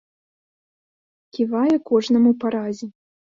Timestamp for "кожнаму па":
1.91-2.47